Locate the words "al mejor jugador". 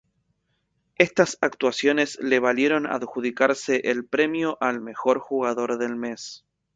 4.59-5.77